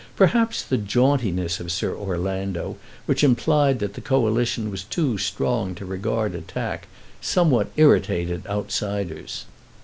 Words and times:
Perhaps 0.15 0.63
the 0.63 0.79
jauntiness 0.79 1.59
of 1.59 1.71
Sir 1.71 1.95
Orlando, 1.95 2.75
which 3.05 3.23
implied 3.23 3.77
that 3.77 3.93
the 3.93 4.01
Coalition 4.01 4.71
was 4.71 4.83
too 4.83 5.19
strong 5.19 5.75
to 5.75 5.85
regard 5.85 6.33
attack, 6.33 6.87
somewhat 7.21 7.69
irritated 7.77 8.41
outsiders. 8.47 9.45